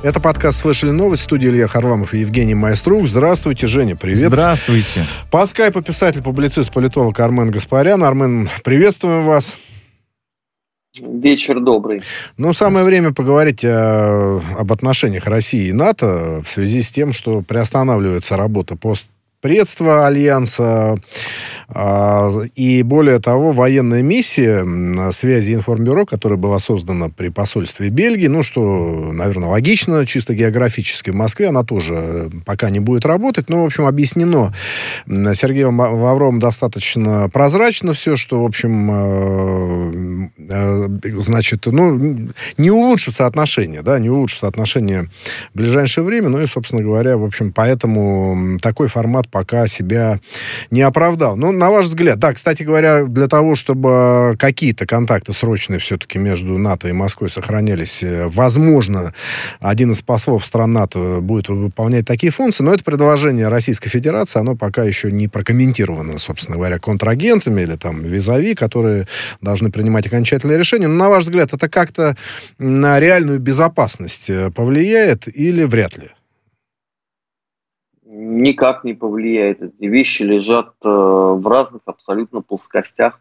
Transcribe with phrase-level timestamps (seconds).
[0.00, 1.24] Это подкаст «Слышали новость».
[1.24, 3.08] Студия Илья Харламов и Евгений Майструк.
[3.08, 4.18] Здравствуйте, Женя, привет.
[4.18, 5.04] Здравствуйте.
[5.28, 8.04] По скайпу писатель, публицист, политолог Армен Гаспарян.
[8.04, 9.58] Армен, приветствуем вас.
[11.00, 12.02] Вечер добрый.
[12.36, 17.42] Ну, самое время поговорить о, об отношениях России и НАТО в связи с тем, что
[17.42, 19.10] приостанавливается работа пост
[19.40, 20.96] предства Альянса.
[21.70, 24.64] А, и более того, военная миссия
[25.12, 31.14] связи информбюро, которая была создана при посольстве Бельгии, ну, что, наверное, логично, чисто географически в
[31.14, 33.50] Москве, она тоже пока не будет работать.
[33.50, 34.54] Но, в общем, объяснено
[35.06, 43.82] Сергеем Лавровым достаточно прозрачно все, что, в общем, э, э, значит, ну, не улучшатся отношения,
[43.82, 45.08] да, не улучшатся отношения
[45.52, 46.30] в ближайшее время.
[46.30, 50.20] Ну и, собственно говоря, в общем, поэтому такой формат пока себя
[50.70, 51.36] не оправдал.
[51.36, 56.58] Ну, на ваш взгляд, да, кстати говоря, для того, чтобы какие-то контакты срочные все-таки между
[56.58, 59.14] НАТО и Москвой сохранялись, э, возможно,
[59.60, 64.56] один из послов стран НАТО будет выполнять такие функции, но это предложение Российской Федерации, оно
[64.56, 69.06] пока еще не прокомментировано, собственно говоря, контрагентами или там визави, которые
[69.40, 70.86] должны принимать окончательные решения.
[70.86, 72.16] Но, на ваш взгляд, это как-то
[72.58, 76.10] на реальную безопасность э, повлияет или вряд ли?
[78.18, 79.62] Никак не повлияет.
[79.62, 83.20] Эти вещи лежат э, в разных абсолютно плоскостях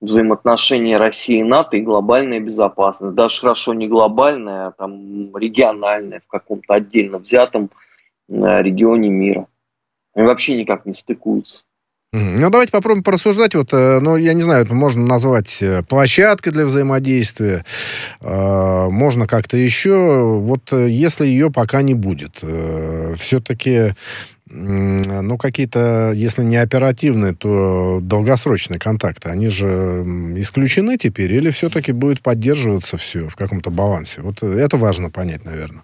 [0.00, 3.14] взаимоотношения России и НАТО и глобальная безопасность.
[3.14, 7.70] Даже хорошо не глобальная, а там региональная в каком-то отдельно взятом
[8.28, 9.46] э, регионе мира.
[10.14, 11.64] Они вообще никак не стыкуются.
[12.16, 13.56] Ну, давайте попробуем порассуждать.
[13.56, 17.64] Вот, э, ну, я не знаю, это можно назвать площадкой для взаимодействия,
[18.20, 20.22] можно как-то еще.
[20.38, 22.36] Вот если ее пока не будет,
[23.16, 23.94] все-таки
[24.46, 29.66] ну, какие-то, если не оперативные, то долгосрочные контакты, они же
[30.36, 34.20] исключены теперь, или все-таки будет поддерживаться все в каком-то балансе?
[34.20, 35.82] Вот это важно понять, наверное.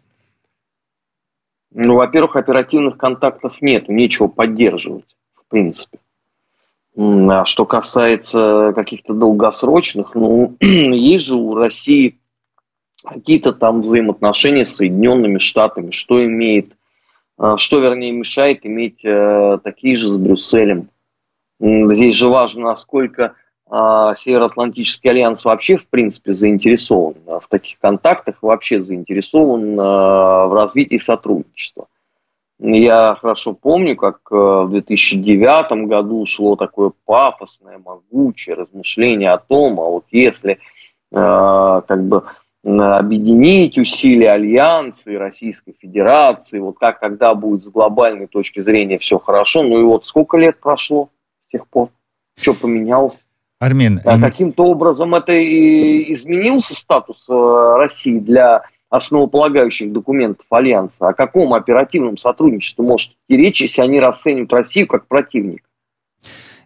[1.72, 5.98] Ну, во-первых, оперативных контактов нет, нечего поддерживать, в принципе.
[6.96, 12.18] А что касается каких-то долгосрочных, ну, есть же у России
[13.04, 16.76] какие-то там взаимоотношения с Соединенными Штатами, что имеет
[17.40, 20.90] а, что, вернее, мешает иметь э, такие же с Брюсселем.
[21.58, 23.34] Здесь же важно, насколько
[23.66, 31.86] а, Североатлантический альянс вообще, в принципе, заинтересован в таких контактах, вообще заинтересован в развитии сотрудничества.
[32.62, 39.80] Я хорошо помню, как э, в 2009 году шло такое пафосное, могучее размышление о том,
[39.80, 40.58] а вот если
[41.12, 42.22] как бы
[42.62, 49.18] объединить усилия Альянса и Российской Федерации, вот как тогда будет с глобальной точки зрения все
[49.18, 49.62] хорошо.
[49.62, 51.08] Ну и вот сколько лет прошло
[51.48, 51.88] с тех пор?
[52.38, 53.18] Что поменялось?
[53.58, 57.32] Армин, а каким-то образом это и изменился статус э,
[57.76, 61.08] России для основополагающих документов Альянса.
[61.08, 65.62] О каком оперативном сотрудничестве может идти речь, если они расценивают Россию как противник?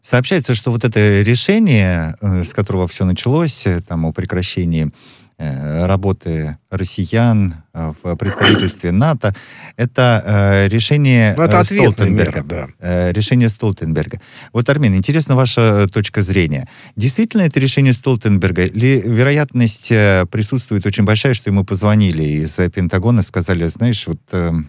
[0.01, 4.91] Сообщается, что вот это решение, э, с которого все началось, э, там, о прекращении
[5.39, 9.35] работы россиян э, в представительстве НАТО,
[9.77, 12.43] это э, решение ну, это Столтенберга.
[12.43, 13.13] Мера, да.
[13.13, 14.21] Решение Столтенберга.
[14.53, 16.69] Вот, Армин, интересна ваша точка зрения.
[16.97, 18.65] Действительно это решение Столтенберга?
[18.65, 24.21] Или вероятность присутствует очень большая, что ему позвонили из Пентагона, сказали, знаешь, вот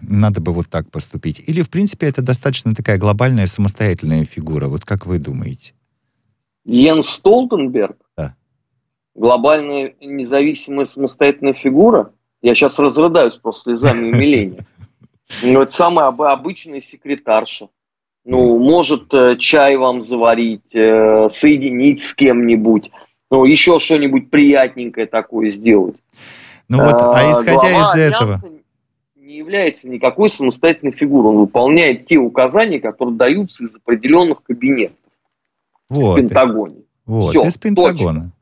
[0.02, 1.42] надо бы вот так поступить?
[1.46, 4.66] Или, в принципе, это достаточно такая глобальная самостоятельная фигура?
[4.66, 5.72] Вот как вы думаете?
[6.64, 7.96] Йен Столтенберг
[9.16, 12.12] глобальная независимая самостоятельная фигура,
[12.42, 14.66] я сейчас разрыдаюсь просто слезами умиления.
[15.42, 17.68] Ну, это самая обычная секретарша.
[18.24, 22.90] Ну, может э, чай вам заварить, э, соединить с кем-нибудь,
[23.30, 25.96] ну, еще что-нибудь приятненькое такое сделать.
[26.68, 28.40] Ну вот, а, а исходя из этого...
[29.14, 31.32] Не является никакой самостоятельной фигурой.
[31.32, 34.98] Он выполняет те указания, которые даются из определенных кабинетов
[35.90, 36.14] вот.
[36.14, 36.82] в Пентагоне.
[37.04, 37.96] Вот, Все, из Пентагона.
[37.96, 38.32] Точно.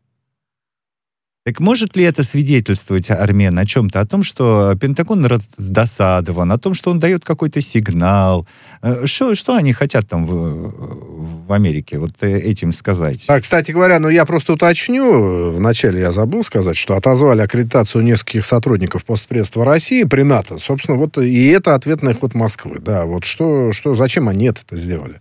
[1.45, 4.01] Так может ли это свидетельствовать, Армен, о чем-то?
[4.01, 8.47] О том, что Пентагон раздосадован, о том, что он дает какой-то сигнал.
[8.81, 13.27] Э, что, что они хотят там в, в Америке вот э, этим сказать?
[13.29, 15.51] А, кстати говоря, ну я просто уточню.
[15.51, 20.57] Вначале я забыл сказать, что отозвали аккредитацию нескольких сотрудников постпредства России при НАТО.
[20.57, 22.79] Собственно, вот и это ответный ход Москвы.
[22.79, 25.21] Да, вот что, что, зачем они это сделали?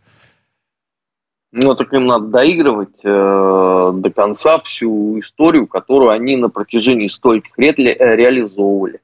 [1.55, 7.55] Ну, так им надо доигрывать э, до конца всю историю, которую они на протяжении стольких
[7.59, 9.01] лет ре- э, реализовывали.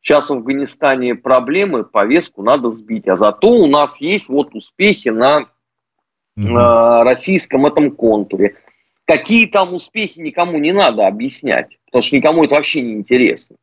[0.00, 3.08] Сейчас в Афганистане проблемы, повестку надо сбить.
[3.08, 5.48] А зато у нас есть вот успехи на
[6.38, 7.02] mm-hmm.
[7.02, 8.56] российском этом контуре.
[9.04, 13.56] Какие там успехи, никому не надо объяснять, потому что никому это вообще не интересно.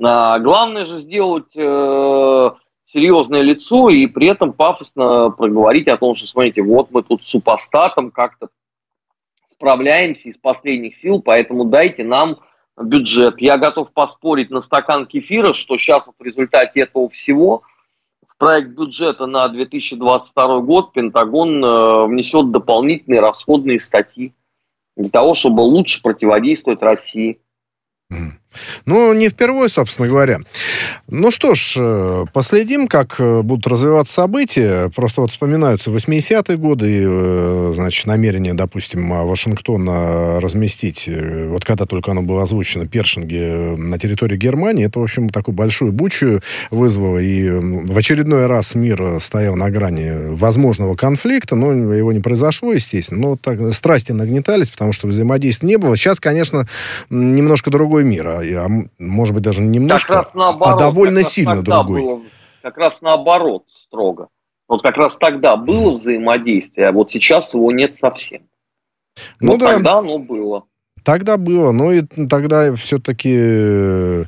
[0.00, 2.50] А главное же сделать э,
[2.92, 7.28] серьезное лицо и при этом пафосно проговорить о том, что, смотрите, вот мы тут с
[7.28, 8.48] супостатом как-то
[9.46, 12.38] справляемся из последних сил, поэтому дайте нам
[12.80, 13.40] бюджет.
[13.40, 17.62] Я готов поспорить на стакан кефира, что сейчас вот в результате этого всего
[18.26, 24.32] в проект бюджета на 2022 год Пентагон э, внесет дополнительные расходные статьи
[24.96, 27.40] для того, чтобы лучше противодействовать России.
[28.86, 30.38] Ну, не впервые, собственно говоря.
[31.06, 34.90] Ну что ж, э, последим, как э, будут развиваться события.
[34.94, 41.08] Просто вот вспоминаются 80-е годы, э, значит, намерение, допустим, Вашингтона разместить,
[41.46, 45.92] вот когда только оно было озвучено, Першинги на территории Германии, это, в общем, такую большую
[45.92, 46.40] бучу
[46.70, 52.72] вызвало, и в очередной раз мир стоял на грани возможного конфликта, но его не произошло,
[52.72, 55.96] естественно, но так, страсти нагнетались, потому что взаимодействия не было.
[55.96, 56.66] Сейчас, конечно,
[57.10, 58.68] немножко другой мир, а, а
[58.98, 62.02] может быть, даже немножко, а довольно сильно другой.
[62.02, 62.22] Было,
[62.62, 64.28] как раз наоборот строго.
[64.68, 68.42] Вот как раз тогда было взаимодействие, а вот сейчас его нет совсем.
[69.40, 69.74] Ну Но да.
[69.74, 70.64] тогда оно было.
[71.04, 74.24] Тогда было, но и тогда все-таки,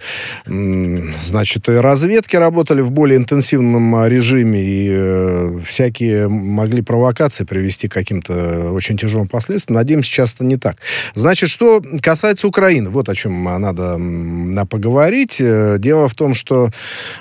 [0.46, 7.92] значит, и разведки работали в более интенсивном режиме, и э, всякие могли провокации привести к
[7.92, 9.76] каким-то очень тяжелым последствиям.
[9.76, 10.76] Надеемся, сейчас это не так.
[11.14, 13.98] Значит, что касается Украины, вот о чем надо
[14.66, 15.40] поговорить.
[15.40, 16.70] Э, дело в том, что,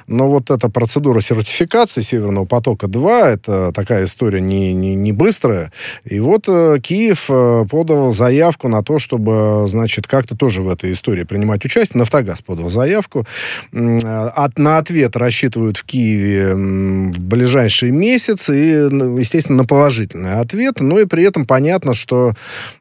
[0.07, 5.71] ну, вот эта процедура сертификации Северного потока-2, это такая история не, не, не быстрая.
[6.05, 7.29] И вот э, Киев
[7.69, 11.99] подал заявку на то, чтобы значит, как-то тоже в этой истории принимать участие.
[11.99, 13.25] Нафтогаз подал заявку.
[13.71, 20.79] От, на ответ рассчитывают в Киеве в ближайший месяц и, естественно, на положительный ответ.
[20.79, 22.33] Ну и при этом понятно, что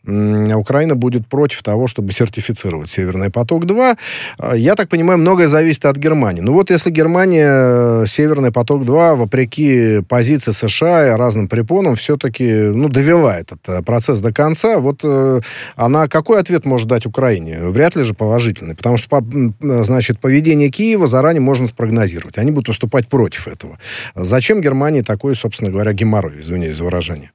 [0.05, 3.97] Украина будет против того, чтобы сертифицировать Северный поток-2.
[4.39, 6.41] А, я так понимаю, многое зависит от Германии.
[6.41, 13.39] Ну вот если Германия Северный поток-2, вопреки позиции США и разным препонам, все-таки ну, довела
[13.39, 15.41] этот э, процесс до конца, вот э,
[15.77, 17.59] она какой ответ может дать Украине?
[17.63, 19.23] Вряд ли же положительный, потому что,
[19.61, 22.39] значит, поведение Киева заранее можно спрогнозировать.
[22.39, 23.79] Они будут выступать против этого.
[24.15, 27.33] Зачем Германии такой, собственно говоря, геморрой, извиняюсь за выражение?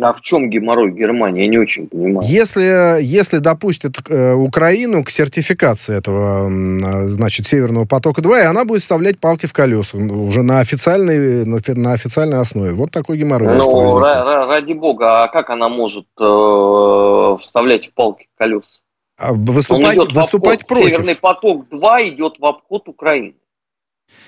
[0.00, 1.42] А в чем геморрой Германии?
[1.42, 2.26] Я не очень понимаю.
[2.26, 8.82] Если, если допустят э, Украину к сертификации этого, э, значит, Северного потока-2, и она будет
[8.82, 12.72] вставлять палки в колеса уже на официальной, на, на официальной основе.
[12.72, 13.58] Вот такой геморрой.
[13.58, 18.80] Ну, ради бога, а как она может э, вставлять в палки в колеса?
[19.18, 20.88] А выступать, выступать против.
[20.88, 23.34] Северный поток-2 идет в обход Украины.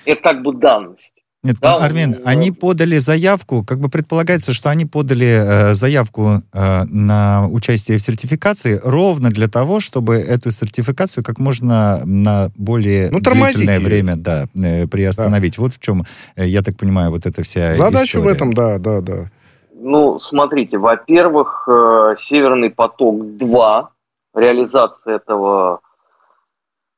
[0.05, 1.24] Это как бы данность.
[1.45, 2.21] Нет, да, Армен, он...
[2.25, 8.01] они подали заявку, как бы предполагается, что они подали э, заявку э, на участие в
[8.01, 14.45] сертификации ровно для того, чтобы эту сертификацию как можно на более ну, длительное время да,
[14.55, 15.57] э, приостановить.
[15.57, 15.61] Да.
[15.61, 16.03] Вот в чем,
[16.35, 18.23] э, я так понимаю, вот эта вся Задача история.
[18.23, 19.31] в этом, да, да, да.
[19.75, 23.87] Ну, смотрите, во-первых, э, Северный поток-2,
[24.33, 25.81] реализация этого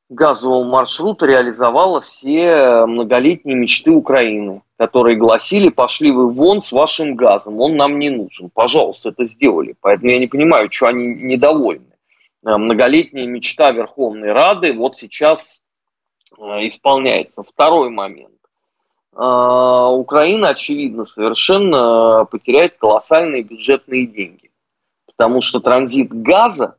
[0.10, 7.60] газового маршрута реализовала все многолетние мечты Украины, которые гласили, пошли вы вон с вашим газом,
[7.60, 8.50] он нам не нужен.
[8.54, 9.76] Пожалуйста, это сделали.
[9.82, 11.86] Поэтому я не понимаю, что они недовольны.
[12.46, 15.62] Э, многолетняя мечта Верховной Рады вот сейчас
[16.38, 17.44] э, исполняется.
[17.44, 18.34] Второй момент.
[19.14, 24.52] Э, Украина, очевидно, совершенно потеряет колоссальные бюджетные деньги.
[25.06, 26.78] Потому что транзит газа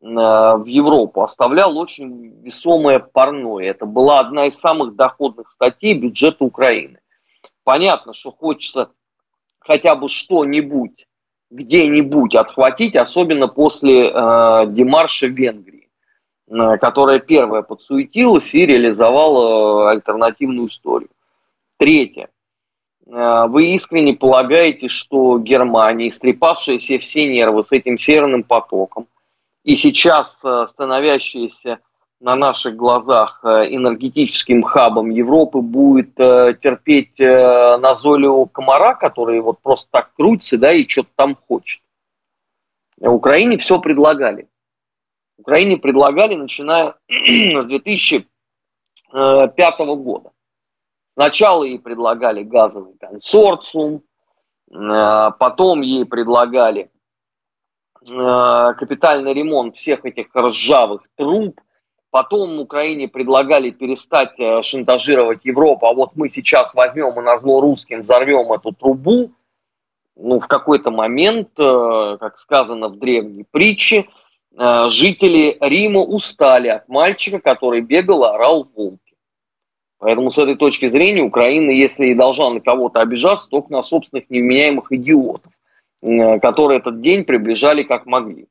[0.00, 3.64] в Европу оставлял очень весомое парное.
[3.70, 7.00] Это была одна из самых доходных статей бюджета Украины.
[7.64, 8.90] Понятно, что хочется
[9.58, 11.08] хотя бы что-нибудь
[11.50, 15.88] где-нибудь отхватить, особенно после э, демарша Венгрии,
[16.48, 21.10] э, которая первая подсуетилась и реализовала э, альтернативную историю.
[21.78, 22.28] Третье.
[23.06, 29.06] Э, вы искренне полагаете, что Германия, истрепавшая все все нервы с этим северным потоком,
[29.68, 31.80] и сейчас э, становящаяся
[32.20, 39.90] на наших глазах э, энергетическим хабом Европы будет э, терпеть назойливого комара, который вот просто
[39.90, 41.82] так крутится, да, и что-то там хочет.
[42.98, 44.48] Украине все предлагали.
[45.36, 50.32] Украине предлагали, начиная с 2005 года.
[51.12, 54.02] Сначала ей предлагали газовый консорциум,
[54.70, 56.90] потом ей предлагали
[58.06, 61.60] капитальный ремонт всех этих ржавых труб.
[62.10, 67.60] Потом Украине предлагали перестать э, шантажировать Европу, а вот мы сейчас возьмем и на зло
[67.60, 69.32] русским взорвем эту трубу.
[70.16, 74.06] Ну, в какой-то момент, э, как сказано в древней притче,
[74.56, 79.14] э, жители Рима устали от мальчика, который бегал и орал волки.
[79.98, 84.30] Поэтому с этой точки зрения Украина, если и должна на кого-то обижаться, только на собственных
[84.30, 85.57] невменяемых идиотов, э,
[86.00, 88.46] которые этот день приближали как могли.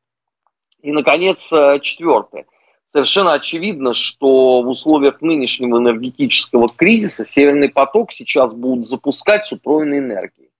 [0.82, 2.46] И, наконец, э, четвертое.
[2.88, 10.00] Совершенно очевидно, что в условиях нынешнего энергетического кризиса Северный поток сейчас будут запускать с утроенной
[10.00, 10.52] энергией.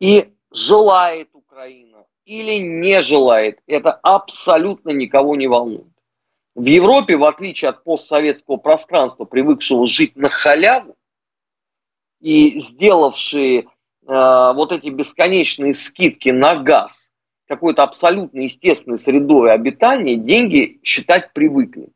[0.00, 5.86] И желает Украина или не желает, это абсолютно никого не волнует.
[6.54, 10.96] В Европе, в отличие от постсоветского пространства, привыкшего жить на халяву,
[12.20, 13.66] и сделавшие э,
[14.06, 17.12] вот эти бесконечные скидки на газ
[17.48, 21.88] какой-то абсолютно естественной средой обитания, деньги считать привыкли.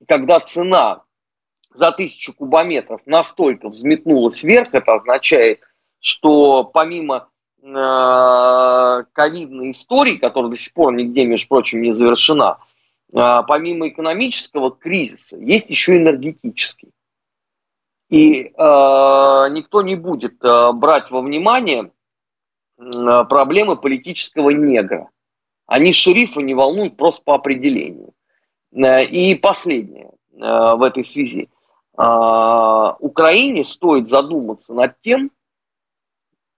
[0.00, 1.02] И когда цена
[1.72, 5.60] за тысячу кубометров настолько взметнулась вверх, это означает,
[6.00, 7.28] что помимо
[7.62, 12.58] э, ковидной истории, которая до сих пор нигде, между прочим, не завершена,
[13.12, 16.90] а, помимо экономического кризиса, есть еще энергетический.
[18.10, 21.92] И э, никто не будет э, брать во внимание
[22.76, 25.08] э, проблемы политического негра.
[25.66, 28.12] Они шерифа не волнуют просто по определению.
[28.72, 31.48] Э, и последнее э, в этой связи.
[31.96, 35.30] Э, Украине стоит задуматься над тем,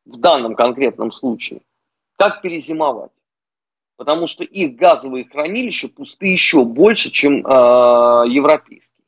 [0.05, 1.61] в данном конкретном случае,
[2.17, 3.13] как перезимовать
[4.03, 9.02] потому что их газовые хранилища пусты еще больше, чем э, европейские.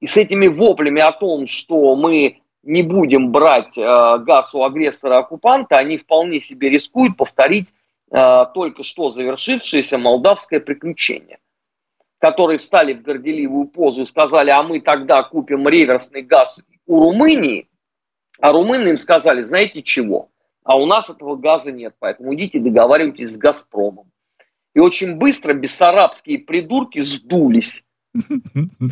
[0.00, 5.78] И с этими воплями о том, что мы не будем брать э, газ у агрессора-оккупанта,
[5.78, 7.68] они вполне себе рискуют повторить
[8.10, 11.38] э, только что завершившееся молдавское приключение,
[12.18, 17.68] которые встали в горделивую позу и сказали, а мы тогда купим реверсный газ у Румынии,
[18.40, 20.28] а румыны им сказали, знаете чего,
[20.64, 24.10] а у нас этого газа нет, поэтому идите договаривайтесь с «Газпромом».
[24.74, 27.84] И очень быстро бессарабские придурки сдулись.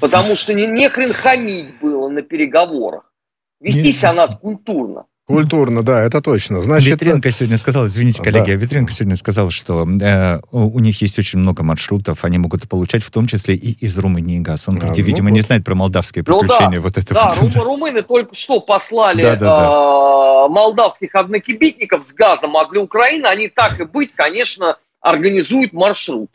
[0.00, 3.12] Потому что не, не хрен хамить было на переговорах.
[3.60, 4.04] Вестись Нет.
[4.04, 5.06] она культурно.
[5.26, 6.60] Культурно, да, это точно.
[6.60, 8.56] Значит, Ветренко сегодня сказал, извините, коллеги, да.
[8.56, 13.10] Ветренко сегодня сказал, что э, у них есть очень много маршрутов, они могут получать в
[13.10, 14.68] том числе и из Румынии газ.
[14.68, 15.36] Он, а, ну, видимо, вот.
[15.36, 16.68] не знает про молдавские приключения.
[16.68, 17.54] Ну, да, вот это да вот.
[17.56, 20.44] Рум, румыны только что послали да, да, да.
[20.44, 26.30] Э, молдавских однокибитников с газом, а для Украины они так и быть, конечно, организует маршрут.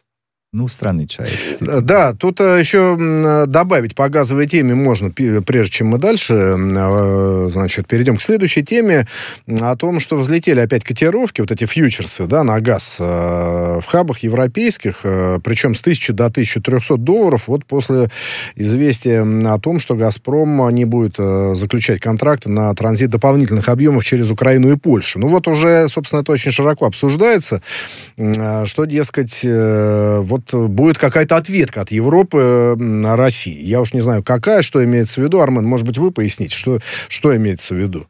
[0.51, 1.37] Ну, странный человек.
[1.61, 2.97] Да, тут э, еще
[3.45, 9.05] добавить по газовой теме можно, прежде чем мы дальше, э, значит, перейдем к следующей теме,
[9.47, 14.23] о том, что взлетели опять котировки, вот эти фьючерсы, да, на газ э, в хабах
[14.23, 15.01] европейских,
[15.43, 18.09] причем с 1000 до 1300 долларов, вот после
[18.55, 21.17] известия о том, что «Газпром» не будет
[21.55, 25.19] заключать контракты на транзит дополнительных объемов через Украину и Польшу.
[25.19, 27.61] Ну, вот уже, собственно, это очень широко обсуждается,
[28.17, 33.61] что, дескать, вот вот будет какая-то ответка от Европы на России.
[33.61, 35.39] Я уж не знаю, какая, что имеется в виду.
[35.39, 38.05] Армен, может быть, вы поясните, что, что имеется в виду?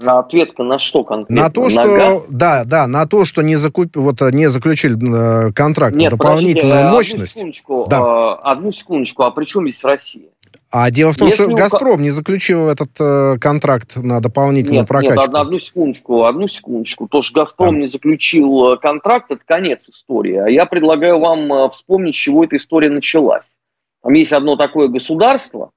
[0.00, 1.42] А ответка на что конкретно?
[1.42, 2.28] На то, на что газ?
[2.30, 6.84] да, да, на то, что не закуп, вот не заключили э, контракт Нет, на дополнительную
[6.84, 7.36] подождите, мощность.
[7.36, 8.00] Одну секундочку, да.
[8.00, 10.28] э, одну секундочку, а при чем здесь Россия?
[10.70, 14.88] А дело в том, Если что «Газпром» не заключил этот э, контракт на дополнительную нет,
[14.88, 15.20] прокачку.
[15.20, 17.08] Нет, одну секундочку, одну секундочку.
[17.08, 17.78] То, что «Газпром» а.
[17.78, 20.36] не заключил э, контракт, это конец истории.
[20.36, 23.56] А я предлагаю вам э, вспомнить, с чего эта история началась.
[24.02, 25.70] Там есть одно такое государство,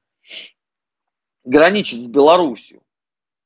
[1.46, 2.82] граничит с Белоруссией.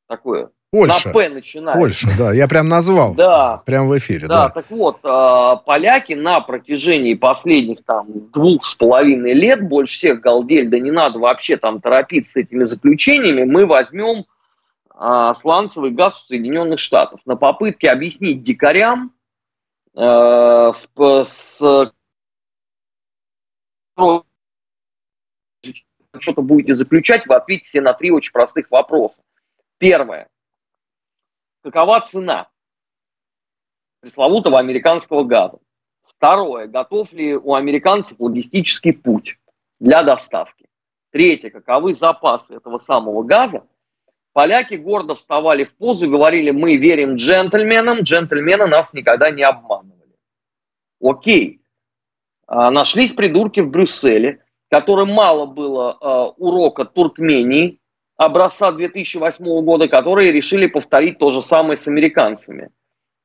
[0.08, 1.08] Такое Польша.
[1.08, 1.80] На П начинает.
[1.80, 3.16] Польша, да, я прям назвал.
[3.26, 3.62] Да.
[3.66, 4.48] Прям в эфире, да.
[4.48, 10.20] Да, так вот, а, поляки на протяжении последних там двух с половиной лет больше всех
[10.20, 14.26] галдель, да не надо вообще там торопиться с этими заключениями, мы возьмем
[14.90, 19.14] а, сланцевый газ у Соединенных Штатов на попытке объяснить дикарям
[19.96, 21.92] а, с, с
[26.18, 29.22] что-то будете заключать, вы ответите на три очень простых вопроса.
[29.78, 30.28] Первое
[31.66, 32.48] какова цена
[34.00, 35.60] пресловутого американского газа.
[36.04, 39.38] Второе, готов ли у американцев логистический путь
[39.80, 40.68] для доставки.
[41.12, 43.66] Третье, каковы запасы этого самого газа.
[44.32, 50.16] Поляки гордо вставали в позу и говорили, мы верим джентльменам, джентльмены нас никогда не обманывали.
[51.02, 51.62] Окей,
[52.46, 57.80] а, нашлись придурки в Брюсселе, которым мало было э, урока Туркмении,
[58.18, 62.70] образца 2008 года, которые решили повторить то же самое с американцами.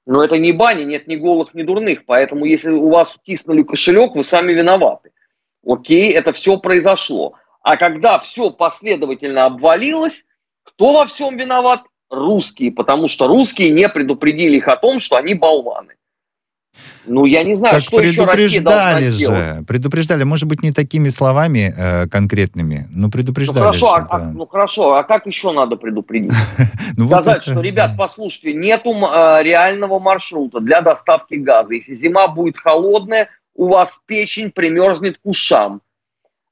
[0.06, 2.04] Но это не бани, нет ни голых, ни дурных.
[2.06, 5.12] Поэтому если у вас утиснули кошелек, вы сами виноваты.
[5.64, 7.34] Окей, это все произошло.
[7.62, 10.24] А когда все последовательно обвалилось,
[10.64, 11.82] кто во всем виноват?
[12.08, 15.94] Русские, потому что русские не предупредили их о том, что они болваны.
[17.06, 19.66] Ну, я не знаю, так что еще предупреждали же, сделать.
[19.66, 23.58] предупреждали, может быть, не такими словами э, конкретными, но предупреждали.
[23.58, 24.32] Ну хорошо, же, а, да.
[24.32, 26.32] ну хорошо, а как еще надо предупредить?
[26.96, 27.52] ну, Сказать, вот это...
[27.52, 31.74] что, ребят, послушайте, нету э, реального маршрута для доставки газа.
[31.74, 35.80] Если зима будет холодная, у вас печень примерзнет к ушам.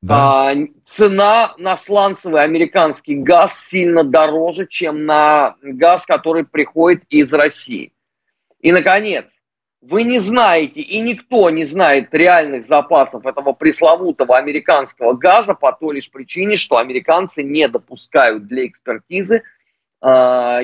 [0.01, 0.51] Да.
[0.51, 0.55] А,
[0.87, 7.93] цена на сланцевый американский газ сильно дороже, чем на газ, который приходит из России.
[8.61, 9.27] И, наконец,
[9.81, 15.97] вы не знаете, и никто не знает реальных запасов этого пресловутого американского газа по той
[15.97, 19.43] лишь причине, что американцы не допускают для экспертизы
[20.01, 20.07] э,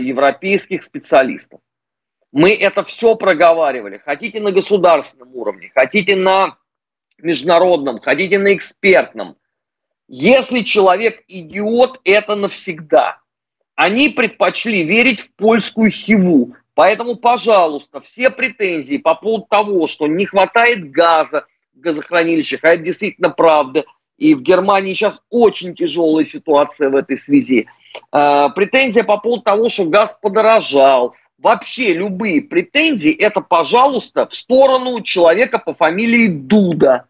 [0.01, 1.61] европейских специалистов.
[2.33, 3.99] Мы это все проговаривали.
[4.05, 6.59] Хотите на государственном уровне, хотите на
[7.19, 9.37] международном, хотите на экспертном.
[10.09, 13.21] Если человек идиот, это навсегда.
[13.77, 20.27] Они предпочли верить в польскую хиву, Поэтому, пожалуйста, все претензии по поводу того, что не
[20.27, 23.85] хватает газа в газохранилищах, а это действительно правда,
[24.19, 27.67] и в Германии сейчас очень тяжелая ситуация в этой связи.
[28.13, 31.15] Э, претензия по поводу того, что газ подорожал.
[31.39, 37.07] Вообще любые претензии, это, пожалуйста, в сторону человека по фамилии Дуда.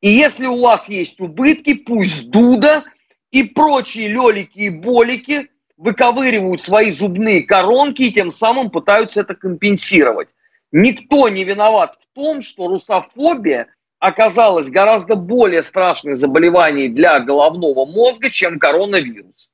[0.00, 2.84] И если у вас есть убытки, пусть Дуда
[3.30, 10.28] и прочие лелики и болики– выковыривают свои зубные коронки и тем самым пытаются это компенсировать.
[10.72, 18.30] Никто не виноват в том, что русофобия оказалась гораздо более страшным заболеванием для головного мозга,
[18.30, 19.50] чем коронавирус.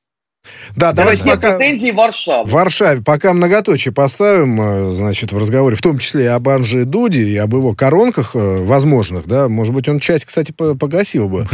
[0.75, 1.57] Да, давайте пока...
[1.57, 2.49] претензии Варшавы.
[2.49, 3.01] В Варшаве.
[3.01, 7.37] Пока многоточие поставим, э, значит, в разговоре, в том числе и об Анже Дуде, и
[7.37, 11.45] об его коронках э, возможных, да, может быть, он часть, кстати, погасил бы,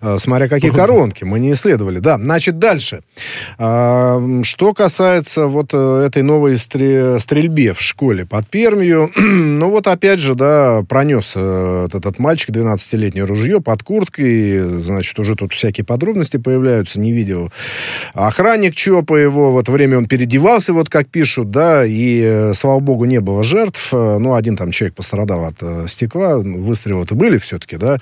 [0.00, 1.98] э, смотря какие коронки, мы не исследовали.
[1.98, 3.02] Да, значит, дальше.
[3.58, 10.34] А, что касается вот этой новой стрельбе в школе под Пермью, ну вот опять же,
[10.34, 17.12] да, пронес этот мальчик 12-летнее ружье под курткой, значит, уже тут всякие подробности появляются, не
[17.12, 17.50] видел
[18.32, 23.04] охранник ЧОПа его, вот время он переодевался, вот как пишут, да, и, э, слава богу,
[23.04, 27.76] не было жертв, э, ну, один там человек пострадал от э, стекла, выстрелы-то были все-таки,
[27.76, 27.98] да,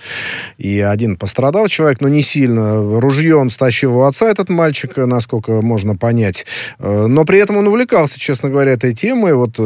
[0.56, 5.62] и один пострадал человек, но не сильно, ружье он стащил у отца, этот мальчик, насколько
[5.62, 6.46] можно понять,
[6.78, 9.56] но при этом он увлекался, честно говоря, этой темой, вот,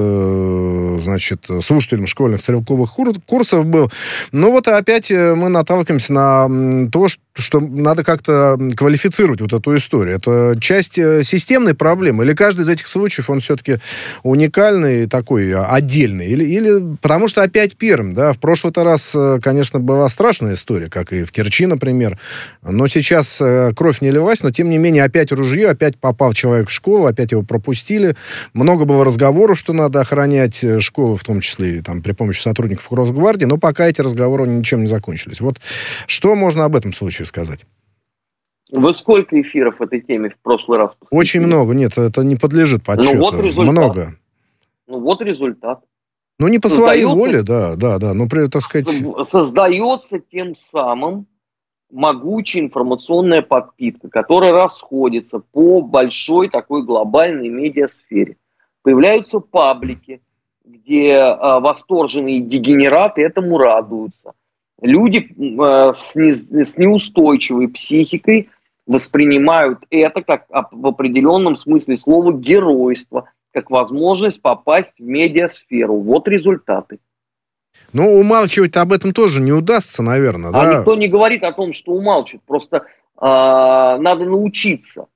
[1.03, 2.91] значит, слушателем школьных стрелковых
[3.27, 3.93] курсов был,
[4.33, 10.17] но вот опять мы наталкиваемся на то, что надо как-то квалифицировать вот эту историю.
[10.17, 12.25] Это часть э, системной проблемы?
[12.25, 13.79] Или каждый из этих случаев, он все-таки
[14.23, 16.27] уникальный, такой а, отдельный?
[16.29, 20.89] Или, или потому что опять Пермь, да, в прошлый-то раз, э, конечно, была страшная история,
[20.89, 22.19] как и в Керчи, например,
[22.63, 26.69] но сейчас э, кровь не лилась, но тем не менее опять ружье, опять попал человек
[26.69, 28.17] в школу, опять его пропустили.
[28.53, 33.45] Много было разговоров, что надо охранять школу, в том числе там, при помощи сотрудников Росгвардии,
[33.45, 35.41] но пока эти разговоры ничем не закончились.
[35.41, 35.61] Вот
[36.07, 37.65] что можно об этом случае сказать?
[38.71, 41.21] Вы сколько эфиров этой теме в прошлый раз посвятили?
[41.21, 41.75] Очень много.
[41.75, 43.17] Нет, это не подлежит подсчету.
[43.17, 43.73] Ну вот результат.
[43.73, 44.07] Много.
[44.87, 45.81] Ну вот результат.
[46.39, 48.15] Ну не по Создается, своей воле, да, да, да.
[48.15, 48.89] Ну, так сказать...
[49.29, 51.27] Создается тем самым
[51.95, 58.37] могучая информационная подпитка, которая расходится по большой такой глобальной медиасфере.
[58.83, 60.21] Появляются паблики,
[60.65, 64.33] где э, восторженные дегенераты этому радуются.
[64.85, 68.51] Люди э, с, не, с неустойчивой психикой
[68.87, 76.01] воспринимают это как в определенном смысле слова геройство, как возможность попасть в медиасферу.
[76.01, 76.99] Вот результаты.
[77.95, 80.79] Ну, умалчивать об этом тоже не удастся, наверное, а да?
[80.79, 82.43] никто не говорит о том, что умалчивать.
[82.43, 82.83] Просто э,
[83.21, 85.07] надо научиться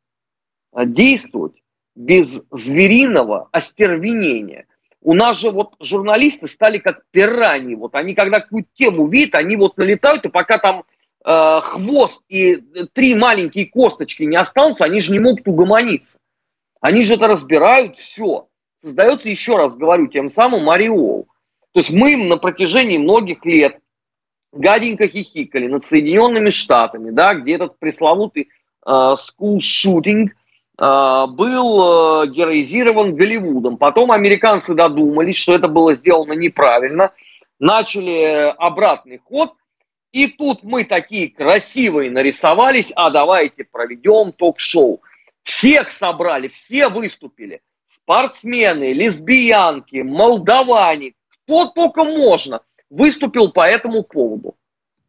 [0.72, 1.62] а, действовать
[1.94, 4.64] без звериного остервенения.
[5.00, 7.74] У нас же вот журналисты стали как пираньи.
[7.74, 10.84] Вот они, когда какую-то тему видят, они вот налетают, и пока там
[11.24, 12.56] э, хвост и
[12.92, 16.18] три маленькие косточки не остался, они же не могут угомониться.
[16.80, 18.48] Они же это разбирают, все.
[18.80, 21.28] Создается, еще раз говорю, тем самым ореол.
[21.72, 23.78] То есть мы на протяжении многих лет
[24.52, 28.48] гаденько хихикали над Соединенными Штатами, да, где этот пресловутый
[28.84, 30.30] э, school shooting
[30.86, 33.78] был э, героизирован Голливудом.
[33.78, 37.12] Потом американцы додумались, что это было сделано неправильно,
[37.58, 39.54] начали обратный ход–
[40.12, 45.02] и тут мы такие красивые нарисовались, а давайте проведем ток-шоу.
[45.42, 47.60] Всех собрали, все выступили.
[47.94, 51.12] Спортсмены, лесбиянки, молдаване,
[51.44, 54.54] кто только можно, выступил по этому поводу.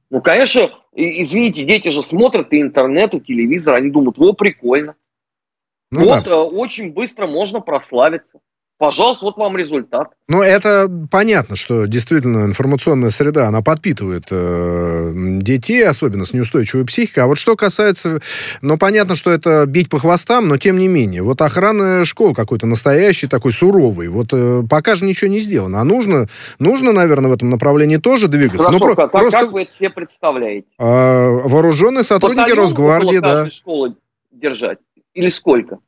[0.09, 4.95] Ну, конечно, извините, дети же смотрят и интернет, и телевизор, они думают, о, прикольно.
[5.91, 6.43] Ну, вот да.
[6.43, 8.39] Очень быстро можно прославиться.
[8.79, 10.07] Пожалуйста, вот вам результат.
[10.29, 17.23] Ну, это понятно, что действительно информационная среда, она подпитывает э, детей, особенно с неустойчивой психикой.
[17.23, 18.21] А вот что касается...
[18.61, 21.23] Ну, понятно, что это бить по хвостам, но тем не менее.
[21.23, 24.07] Вот охрана школ какой-то настоящий, такой суровый.
[24.07, 25.81] Вот э, пока же ничего не сделано.
[25.81, 28.63] А нужно, нужно, наверное, в этом направлении тоже двигаться.
[28.63, 29.39] Хорошо, ну, как, просто...
[29.39, 30.67] как вы это себе представляете?
[30.79, 33.49] Э, вооруженные сотрудники Батальон Росгвардии, да.
[33.49, 33.95] школы
[34.31, 34.79] держать?
[35.13, 35.79] Или сколько?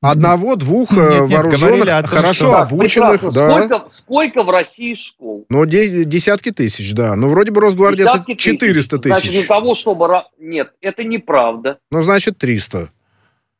[0.00, 2.56] Одного, двух нет, нет, вооруженных, том, хорошо что...
[2.58, 3.62] обученных, да.
[3.62, 5.44] Сколько, сколько в России школ?
[5.48, 7.16] Ну, де- десятки тысяч, да.
[7.16, 9.14] Ну, вроде бы Росгвардия десятки это 400 тысяч.
[9.14, 10.08] Значит, для того, чтобы...
[10.38, 11.80] Нет, это неправда.
[11.90, 12.90] Ну, значит, 300.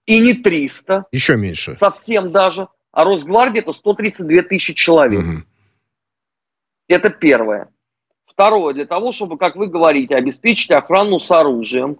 [0.07, 1.07] И не 300.
[1.11, 1.77] Еще меньше.
[1.79, 2.69] Совсем даже.
[2.93, 5.21] А Росгвардия это 132 тысячи человек.
[5.21, 5.43] Угу.
[6.87, 7.69] Это первое.
[8.27, 11.99] Второе, для того, чтобы, как вы говорите, обеспечить охрану с оружием,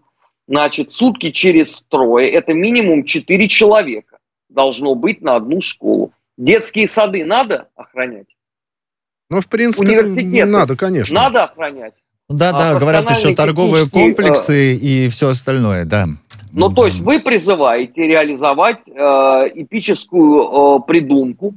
[0.49, 6.13] значит, сутки через трое, это минимум 4 человека должно быть на одну школу.
[6.37, 8.27] Детские сады надо охранять?
[9.31, 11.15] Ну, в принципе, надо, конечно.
[11.15, 11.95] Надо охранять.
[12.29, 16.07] Да, да, а говорят еще торговые э, комплексы э, и все остальное, да.
[16.53, 21.55] Ну, то есть вы призываете реализовать э, эпическую э, придумку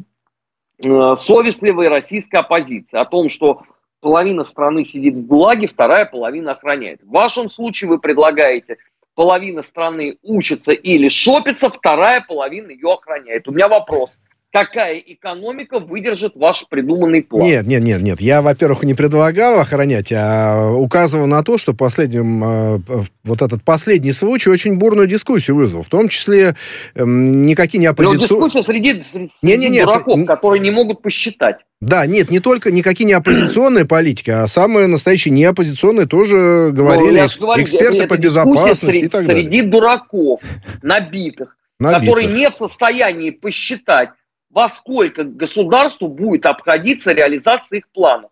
[0.81, 3.63] э, совестливой российской оппозиции о том, что
[4.01, 7.01] половина страны сидит в ГУЛАГе, вторая половина охраняет.
[7.03, 8.77] В вашем случае вы предлагаете
[9.15, 13.47] половина страны учится или шопится, вторая половина ее охраняет.
[13.47, 14.17] У меня вопрос.
[14.53, 17.43] Какая экономика выдержит ваш придуманный план?
[17.43, 18.19] Нет, нет, нет, нет.
[18.19, 22.79] Я, во-первых, не предлагал охранять, а указывал на то, что последним, э,
[23.23, 25.83] вот этот последний случай очень бурную дискуссию вызвал.
[25.83, 26.55] В том числе
[26.95, 28.27] э, никакие не оппозиционные...
[28.27, 30.25] дискуссия среди, среди не, не, нет, дураков, не...
[30.25, 31.59] которые не могут посчитать.
[31.79, 37.45] Да, нет, не только никакие не оппозиционные политики, а самые настоящие неоппозиционные тоже говорили, ну,
[37.45, 39.43] говорю, эксперты по безопасности среди, и так далее.
[39.45, 40.41] Среди дураков,
[40.81, 44.09] набитых, набитых, которые не в состоянии посчитать,
[44.51, 48.31] во сколько государству будет обходиться реализация их планов.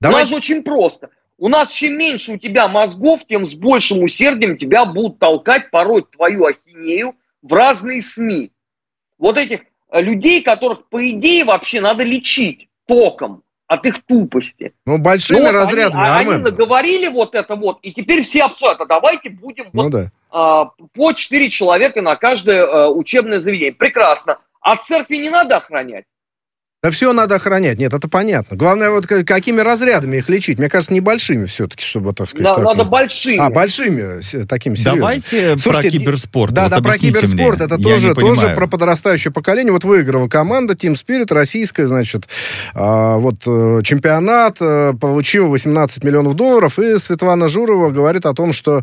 [0.00, 0.32] Давайте...
[0.32, 1.10] У нас очень просто.
[1.38, 6.02] У нас чем меньше у тебя мозгов, тем с большим усердием тебя будут толкать порой
[6.02, 8.52] твою ахинею в разные СМИ.
[9.18, 14.72] Вот этих э, людей, которых, по идее, вообще надо лечить током от их тупости.
[14.84, 18.80] Ну, большими ну, вот разрядами, они, они наговорили вот это вот, и теперь все обсуждают,
[18.80, 20.06] а давайте будем ну, вот, да.
[20.30, 23.72] а, по 4 человека на каждое а, учебное заведение.
[23.72, 24.38] Прекрасно.
[24.60, 26.04] А церкви не надо охранять.
[26.82, 28.56] Да все надо охранять, нет, это понятно.
[28.56, 30.58] Главное, вот какими разрядами их лечить.
[30.58, 32.44] Мне кажется, небольшими все-таки, чтобы, так сказать...
[32.44, 32.64] Да, так...
[32.64, 33.36] надо большими.
[33.36, 35.00] А, большими, такими серьезными.
[35.00, 36.52] Давайте Слушайте, про киберспорт.
[36.54, 37.58] Да, вот да, про киберспорт.
[37.58, 37.66] Мне.
[37.66, 39.74] Это тоже, тоже про подрастающее поколение.
[39.74, 42.30] Вот выиграла команда Team Spirit, российская, значит,
[42.74, 48.54] а, вот э, чемпионат, а, получил 18 миллионов долларов, и Светлана Журова говорит о том,
[48.54, 48.80] что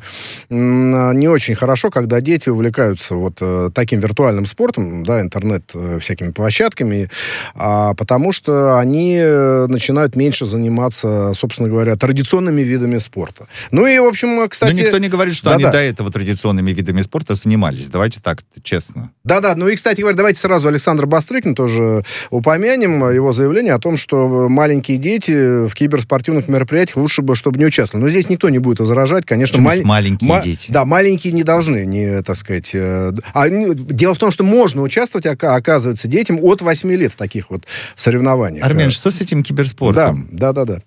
[0.52, 5.64] м, не очень хорошо, когда дети увлекаются вот а, таким виртуальным спортом, да, интернет
[6.00, 7.10] всякими площадками,
[7.56, 13.48] а, а, потому что они э, начинают меньше заниматься, собственно говоря, традиционными видами спорта.
[13.72, 14.74] Ну и, в общем, кстати...
[14.74, 15.72] Но никто не говорит, что да, они да.
[15.72, 17.88] до этого традиционными видами спорта занимались.
[17.88, 19.12] Давайте так, честно.
[19.24, 23.96] Да-да, ну и, кстати говоря, давайте сразу Александр Бастрыкин тоже упомянем, его заявление о том,
[23.96, 28.04] что маленькие дети в киберспортивных мероприятиях лучше бы, чтобы не участвовали.
[28.04, 29.62] Но здесь никто не будет возражать, конечно.
[29.62, 29.74] Мал...
[29.84, 30.42] маленькие ма...
[30.42, 30.72] дети?
[30.72, 32.72] Да, маленькие не должны, не, так сказать...
[32.74, 33.12] Э...
[33.34, 37.64] А, дело в том, что можно участвовать, оказывается, детям от 8 лет в таких вот
[37.96, 38.66] соревнованиях.
[38.66, 40.28] Армен, что с этим киберспортом?
[40.32, 40.82] Да, да, да, да.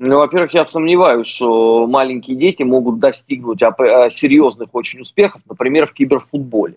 [0.00, 6.76] Ну, во-первых, я сомневаюсь, что маленькие дети могут достигнуть серьезных очень успехов, например, в киберфутболе.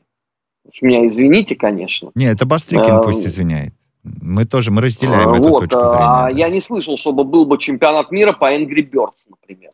[0.82, 2.12] Меня извините, конечно.
[2.16, 3.74] Нет, это Бастрикин а, пусть извиняет.
[4.04, 6.06] Мы тоже, мы разделяем вот, эту точку зрения.
[6.06, 6.32] А, да.
[6.32, 9.72] Я не слышал, чтобы был бы чемпионат мира по Angry Birds, например.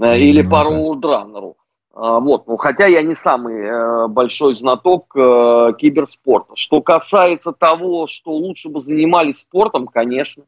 [0.00, 0.70] Э, или ну, по да.
[0.70, 1.54] Roadrunner.
[2.00, 6.52] А, вот, ну, хотя я не самый э, большой знаток э, киберспорта.
[6.54, 10.44] Что касается того, что лучше бы занимались спортом, конечно.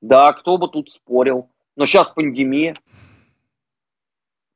[0.00, 1.50] Да, кто бы тут спорил.
[1.76, 2.74] Но сейчас пандемия.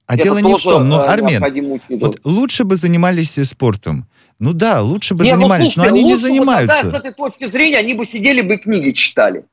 [0.06, 4.06] А Это дело не в том, но, э, Армен, вот лучше бы занимались спортом.
[4.38, 6.76] Ну да, лучше бы не, ну, занимались, ну, слушайте, но они не занимаются.
[6.76, 9.44] Бы, тогда, с этой точки зрения они бы сидели бы и книги читали.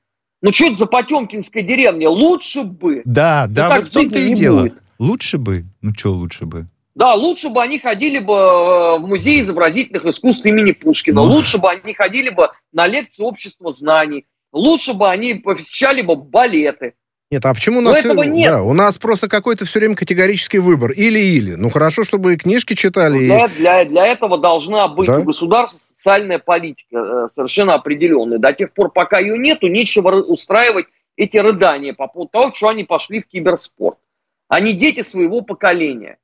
[0.41, 2.09] Ну что это за Потемкинская деревня?
[2.09, 3.01] Лучше бы.
[3.03, 4.61] Да, ну, да, вот в том-то и дело.
[4.61, 4.82] Будет.
[5.03, 5.63] Лучше бы?
[5.81, 6.67] Ну что лучше бы?
[6.95, 11.33] Да, лучше бы они ходили бы э, в музей изобразительных искусств имени Пушкина, ну...
[11.33, 16.93] лучше бы они ходили бы на лекции общества знаний, лучше бы они посещали бы балеты.
[17.31, 17.97] Нет, а почему у нас...
[17.97, 18.49] этого нет.
[18.49, 20.91] Да, у нас просто какой-то все время категорический выбор.
[20.91, 21.55] Или-или.
[21.55, 23.17] Ну, хорошо, чтобы и книжки читали.
[23.17, 23.49] Для, и...
[23.57, 25.19] для, для этого должна быть да?
[25.19, 28.37] у государства социальная политика э, совершенно определенная.
[28.37, 30.85] До тех пор, пока ее нету, нечего устраивать
[31.17, 33.97] эти рыдания по поводу того, что они пошли в киберспорт.
[34.53, 36.17] Они дети своего поколения.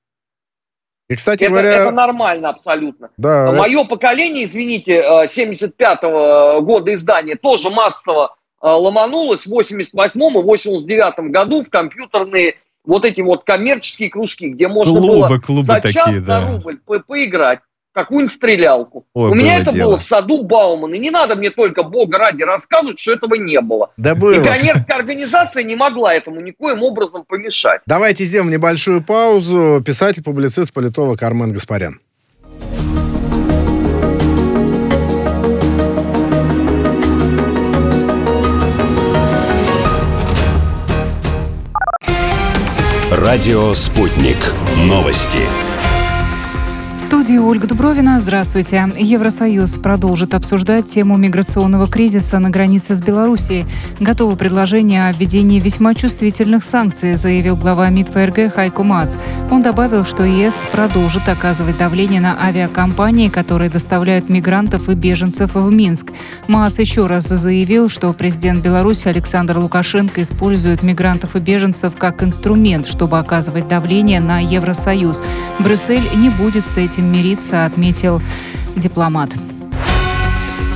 [1.10, 1.74] И, кстати это, говоря...
[1.78, 3.10] Это нормально абсолютно.
[3.18, 3.90] Да, Мое это...
[3.90, 12.58] поколение, извините, 75-го года издания тоже массово ломанулось в 88-м и 89-м году в компьютерные
[12.86, 16.42] вот эти вот коммерческие кружки, где можно клубы, было клубы за час такие, да.
[16.42, 17.62] на рубль по поиграть
[17.94, 19.06] какую-нибудь стрелялку.
[19.14, 19.90] Ой, У меня это дело.
[19.92, 20.96] было в саду Баумана.
[20.96, 23.92] И не надо мне только, бога ради, рассказывать, что этого не было.
[23.98, 24.34] Да было.
[24.34, 27.82] И пионерская организация не могла этому никоим образом помешать.
[27.86, 29.82] Давайте сделаем небольшую паузу.
[29.86, 32.00] Писатель, публицист, политолог Армен Гаспарян.
[43.12, 44.38] Радио «Спутник».
[44.78, 45.40] Новости
[47.10, 48.20] студии Ольга Дубровина.
[48.20, 48.88] Здравствуйте.
[48.96, 53.66] Евросоюз продолжит обсуждать тему миграционного кризиса на границе с Белоруссией.
[54.00, 59.18] Готово предложение о введении весьма чувствительных санкций, заявил глава МИД ФРГ Хайко Мас.
[59.50, 65.72] Он добавил, что ЕС продолжит оказывать давление на авиакомпании, которые доставляют мигрантов и беженцев в
[65.72, 66.12] Минск.
[66.48, 72.86] Мас еще раз заявил, что президент Беларуси Александр Лукашенко использует мигрантов и беженцев как инструмент,
[72.86, 75.24] чтобы оказывать давление на Евросоюз.
[75.58, 78.22] Брюссель не будет с этим этим мириться, отметил
[78.76, 79.30] дипломат.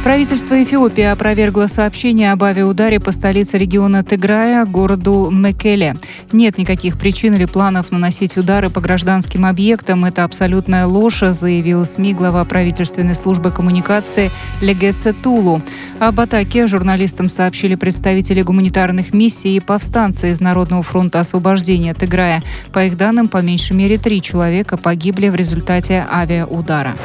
[0.04, 5.96] Правительство Эфиопии опровергло сообщение об авиаударе по столице региона Тыграя, городу Мекеле.
[6.34, 10.04] Нет никаких причин или планов наносить удары по гражданским объектам.
[10.04, 15.62] Это абсолютная ложь, заявил СМИ глава правительственной службы коммуникации Легесе Тулу.
[16.00, 22.44] Об атаке журналистам сообщили представители гуманитарных миссий и повстанцы из Народного фронта освобождения Тыграя.
[22.74, 26.98] По их данным, по меньшей мере три человека погибли в результате авиаудара.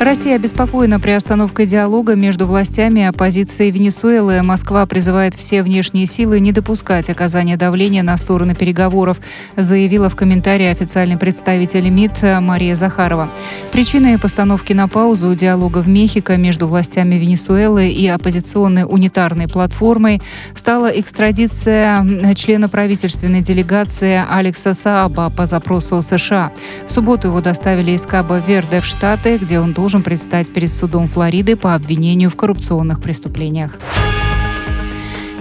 [0.00, 4.42] Россия обеспокоена приостановкой диалога между властями и оппозицией Венесуэлы.
[4.42, 9.18] Москва призывает все внешние силы не допускать оказания давления на стороны переговоров,
[9.56, 13.28] заявила в комментарии официальный представитель МИД Мария Захарова.
[13.72, 20.22] Причиной постановки на паузу диалога в Мехико между властями Венесуэлы и оппозиционной унитарной платформой
[20.54, 22.06] стала экстрадиция
[22.36, 26.52] члена правительственной делегации Алекса Сааба по запросу США.
[26.86, 31.08] В субботу его доставили из Каба-Верде в Штаты, где он должен должен предстать перед судом
[31.08, 33.78] Флориды по обвинению в коррупционных преступлениях.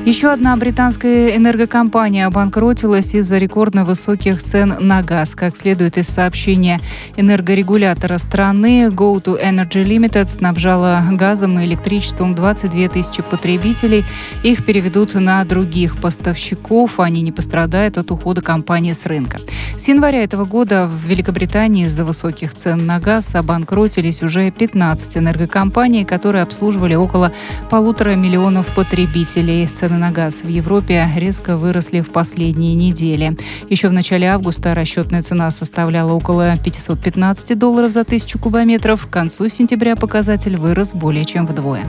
[0.08, 5.36] Еще одна британская энергокомпания обанкротилась из-за рекордно высоких цен на газ.
[5.36, 6.80] Как следует из сообщения
[7.18, 14.06] энергорегулятора страны, Go2 Energy Limited снабжала газом и электричеством 22 тысячи потребителей.
[14.44, 17.02] Их переведут на других поставщиков.
[17.02, 19.42] Они не пострадают от ухода компании с рынка.
[19.78, 26.06] С января этого года в Великобритании из-за высоких цен на газ обанкротились уже 15 энергокомпаний,
[26.06, 27.34] которые обслуживали около
[27.70, 29.68] полутора миллионов потребителей.
[29.68, 33.38] Цены на газ в Европе резко выросли в последние недели.
[33.70, 39.08] Еще в начале августа расчетная цена составляла около 515 долларов за тысячу кубометров.
[39.08, 41.86] К концу сентября показатель вырос более чем вдвое.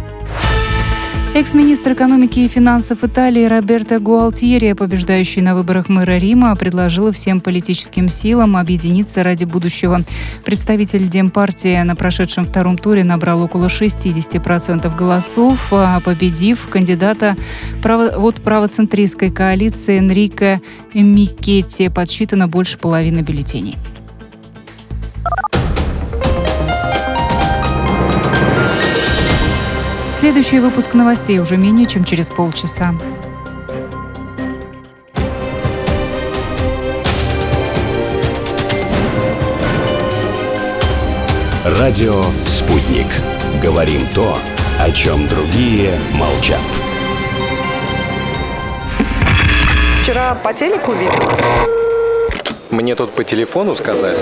[1.34, 8.08] Экс-министр экономики и финансов Италии Роберто Гуалтьери, побеждающий на выборах мэра Рима, предложил всем политическим
[8.08, 10.02] силам объединиться ради будущего.
[10.44, 17.36] Представитель Демпартии на прошедшем втором туре набрал около 60% голосов, а победив кандидата
[17.84, 20.60] от правоцентристской коалиции Энрико
[20.92, 23.76] Микетти подсчитано больше половины бюллетеней.
[30.28, 32.92] Следующий выпуск новостей уже менее чем через полчаса.
[41.64, 43.06] Радио «Спутник».
[43.62, 44.36] Говорим то,
[44.78, 46.60] о чем другие молчат.
[50.02, 51.32] Вчера по телеку видел.
[52.68, 54.18] Мне тут по телефону сказали.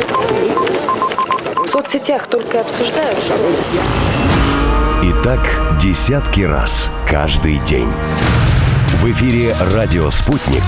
[1.64, 3.34] В соцсетях только обсуждают, что...
[5.06, 5.40] И так
[5.80, 7.88] десятки раз каждый день.
[8.94, 10.64] В эфире «Радио Спутник».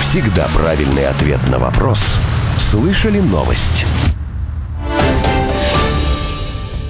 [0.00, 2.00] Всегда правильный ответ на вопрос.
[2.58, 3.86] Слышали новость?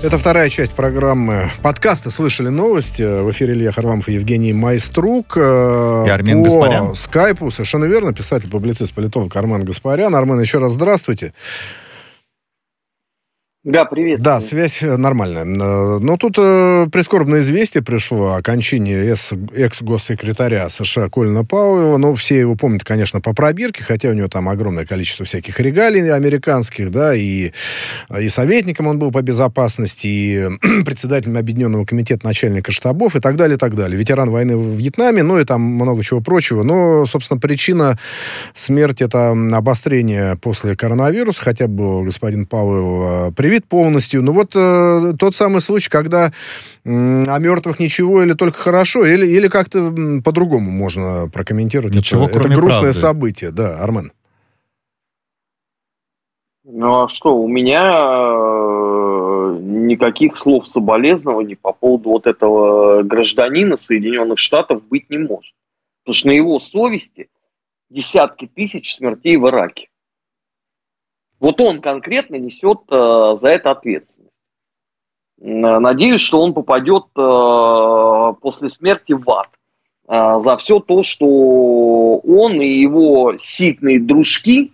[0.02, 3.02] Это вторая часть программы подкаста «Слышали новости».
[3.02, 5.36] В эфире Илья Харламов и Евгений Майструк.
[5.36, 6.94] Э, и Армен По Гаспарян.
[6.94, 10.14] скайпу, совершенно верно, писатель, публицист, политолог Армен Гаспарян.
[10.16, 11.34] Армен, еще раз здравствуйте.
[13.66, 14.20] Да, привет.
[14.20, 15.44] Да, связь э, нормальная.
[15.44, 21.96] Э, но тут э, прискорбное известие пришло о кончине экс-госсекретаря США Колина Пауэлла.
[21.96, 26.14] Ну, все его помнят, конечно, по пробирке, хотя у него там огромное количество всяких регалий
[26.14, 27.50] американских, да, и,
[28.16, 30.48] и советником он был по безопасности, и
[30.84, 33.98] председателем Объединенного комитета начальника штабов и так далее, и так далее.
[33.98, 36.62] Ветеран войны в Вьетнаме, ну и там много чего прочего.
[36.62, 37.98] Но, собственно, причина
[38.54, 44.22] смерти это обострение после коронавируса, хотя бы господин Пауэлл привит привит полностью.
[44.22, 46.30] Ну вот э, тот самый случай, когда э,
[46.84, 49.92] о мертвых ничего или только хорошо, или, или как-то
[50.24, 52.92] по-другому можно прокомментировать ничего, это, это грустное правды.
[52.92, 53.50] событие.
[53.50, 54.12] Да, Армен.
[56.64, 64.38] Ну а что, у меня э, никаких слов соболезнований по поводу вот этого гражданина Соединенных
[64.38, 65.54] Штатов быть не может.
[66.04, 67.28] Потому что на его совести
[67.88, 69.88] десятки тысяч смертей в Ираке.
[71.40, 74.32] Вот он конкретно несет э, за это ответственность.
[75.38, 79.48] Надеюсь, что он попадет э, после смерти в ад
[80.08, 84.72] э, за все то, что он и его ситные дружки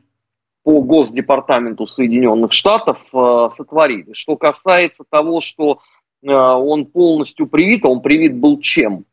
[0.63, 4.13] по Госдепартаменту Соединенных Штатов э, сотворили.
[4.13, 5.81] Что касается того, что
[6.23, 9.05] э, он полностью привит, он привит был чем?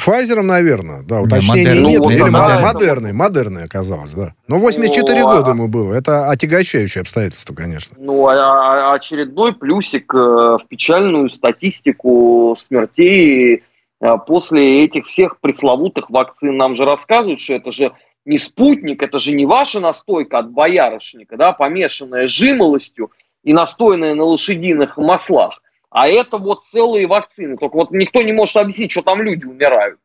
[0.00, 2.00] Пфайзером, наверное, да, уточнения не, нет.
[2.00, 4.32] Ну, Или модерный, модерный, модерный оказалось, да.
[4.48, 5.92] Но 84 ну, года ему было.
[5.92, 7.98] Это отягощающее обстоятельство, конечно.
[8.00, 13.62] Ну, а, а очередной плюсик э, в печальную статистику смертей
[14.00, 16.56] э, после этих всех пресловутых вакцин.
[16.56, 17.92] Нам же рассказывают, что это же
[18.24, 23.10] не спутник, это же не ваша настойка от боярышника, да, помешанная жимолостью
[23.44, 25.60] и настойная на лошадиных маслах.
[25.90, 27.56] А это вот целые вакцины.
[27.56, 29.98] Только вот никто не может объяснить, что там люди умирают.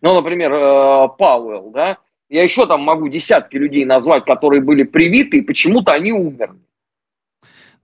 [0.00, 1.98] Ну, например, э, Пауэлл, да.
[2.28, 6.60] Я еще там могу десятки людей назвать, которые были привиты, и почему-то они умерли.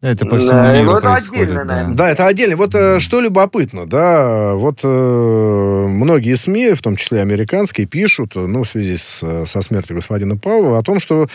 [0.00, 1.48] Это по всему да, миру это происходит.
[1.50, 1.88] Отдельно, да.
[1.88, 2.56] да, это отдельно.
[2.56, 4.86] Вот э, что любопытно, да, вот э,
[5.88, 10.78] многие СМИ, в том числе американские, пишут, ну, в связи с, со смертью господина Павла,
[10.78, 11.26] о том, что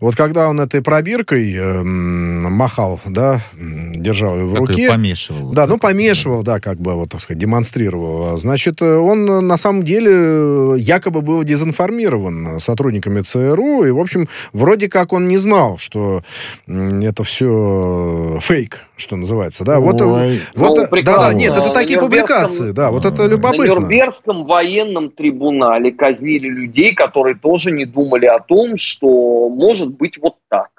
[0.00, 4.90] вот когда он этой пробиркой э, махал, да, держал ее в как руке.
[4.90, 5.52] помешивал.
[5.52, 8.36] Да, ну, помешивал, да, как бы, вот, так сказать, демонстрировал.
[8.36, 15.14] Значит, он на самом деле якобы был дезинформирован сотрудниками ЦРУ, и, в общем, вроде как
[15.14, 16.22] он не знал, что
[16.66, 19.80] это все фейк, что называется, да?
[19.80, 20.40] Вот, Ой.
[20.54, 23.66] вот, ну, да, да, нет, это такие публикации, да, вот это любопытно.
[23.66, 30.18] На Нюрнбергском военном трибунале казнили людей, которые тоже не думали о том, что может быть
[30.18, 30.70] вот так.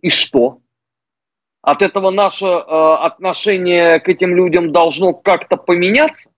[0.00, 0.58] И что?
[1.62, 6.30] От этого наше э, отношение к этим людям должно как-то поменяться?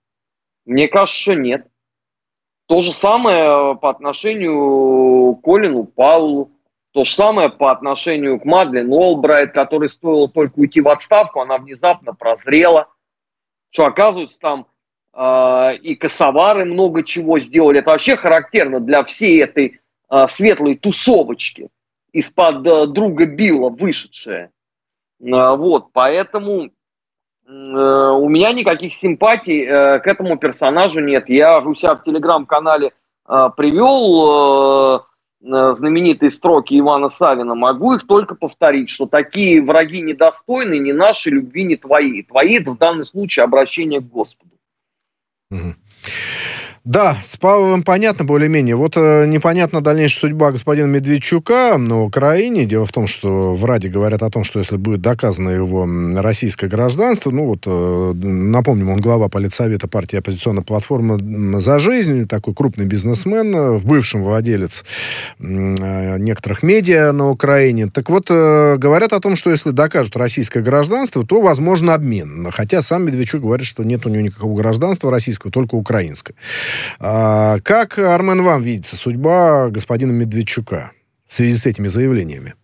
[0.67, 1.67] Мне кажется, что нет.
[2.67, 6.51] То же самое по отношению к Колину Павлу.
[6.95, 11.59] То же самое по отношению к Мадлен Олбрайт, которой стоило только уйти в отставку, она
[11.59, 12.87] внезапно прозрела.
[13.71, 14.69] Что, оказывается, там
[15.13, 17.81] э, и косовары много чего сделали.
[17.81, 21.69] Это вообще характерно для всей этой э, светлой тусовочки
[22.13, 24.53] из-под э, друга Билла вышедшая.
[25.21, 26.71] Э, вот, поэтому э,
[27.49, 31.29] у меня никаких симпатий э, к этому персонажу нет.
[31.29, 32.93] Я у себя в телеграм-канале
[33.29, 35.09] э, привел...
[35.47, 41.33] Э, знаменитые строки Ивана Савина, могу их только повторить, что такие враги недостойны ни нашей
[41.33, 42.23] любви, ни твоей.
[42.23, 44.53] Твои это в данном случае обращение к Господу.
[45.51, 45.75] Угу.
[46.85, 48.77] Да, с Павловым понятно более-менее.
[48.77, 52.67] Вот э, непонятна дальнейшая судьба господина Медведчука на Украине.
[52.67, 55.89] Дело в том, что в Раде говорят о том, что если будет доказано его
[56.21, 62.53] российское гражданство, ну вот, э, напомним, он глава политсовета партии оппозиционной платформы «За жизнь», такой
[62.55, 64.85] крупный бизнесмен, э, в бывшем владелец
[65.39, 67.89] э, некоторых медиа на Украине.
[67.89, 72.51] Так вот, э, говорят о том, что если докажут российское гражданство, то возможен обмен.
[72.53, 76.37] Хотя сам Медведчук говорит, что нет у него никакого гражданства российского, только украинское.
[77.01, 80.93] А, как, Армен, вам видится судьба господина Медведчука
[81.27, 82.55] в связи с этими заявлениями?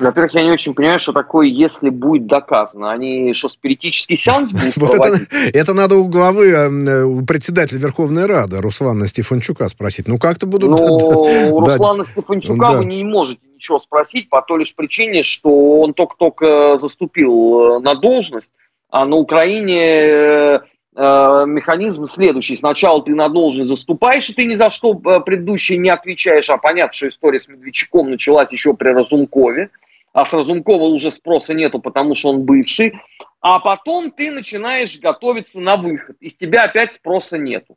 [0.00, 2.90] Во-первых, я не очень понимаю, что такое, если будет доказано.
[2.90, 5.18] Они что, спиритический сеанс будут вот это,
[5.52, 10.08] это надо у главы, э, у председателя Верховной Рады Руслана Стефанчука спросить.
[10.08, 10.70] Ну, как-то будут...
[10.70, 10.76] Ну,
[11.52, 16.78] у Руслана Стефанчука вы не можете ничего спросить по той лишь причине, что он только-только
[16.78, 18.52] заступил э, на должность,
[18.88, 20.62] а на Украине
[21.00, 22.56] э, Э, механизм следующий.
[22.56, 26.50] Сначала ты на должность заступаешь, и ты ни за что э, предыдущий не отвечаешь.
[26.50, 29.70] А понятно, что история с Медведчуком началась еще при Разумкове.
[30.12, 33.00] А с Разумкова уже спроса нету, потому что он бывший.
[33.40, 36.16] А потом ты начинаешь готовиться на выход.
[36.20, 37.76] Из тебя опять спроса нету.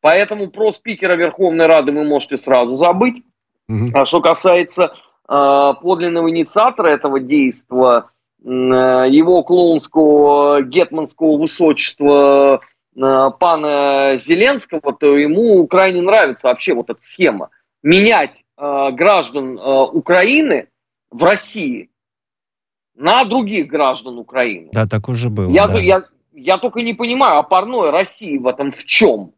[0.00, 3.24] Поэтому про спикера Верховной Рады вы можете сразу забыть.
[3.68, 3.90] Угу.
[3.92, 4.94] А что касается
[5.26, 8.04] подлинного инициатора этого действия,
[8.42, 12.60] его клоунского гетманского высочества
[12.94, 17.50] пана Зеленского, то ему крайне нравится вообще вот эта схема.
[17.82, 19.58] Менять граждан
[19.92, 20.68] Украины
[21.10, 21.90] в России
[22.96, 24.70] на других граждан Украины.
[24.72, 25.50] Да, так уже было.
[25.50, 25.78] Я, да.
[25.78, 29.32] я, я только не понимаю, а парное России в этом в чем?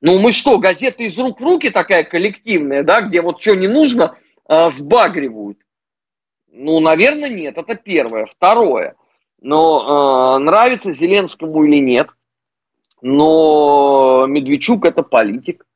[0.00, 3.68] Ну мы что, газета из рук в руки такая коллективная, да, где вот что не
[3.68, 4.16] нужно,
[4.48, 5.58] э, сбагривают?
[6.56, 8.26] Ну, наверное, нет, это первое.
[8.26, 8.94] Второе,
[9.42, 12.08] но э, нравится Зеленскому или нет,
[13.02, 15.66] но Медведчук это политик,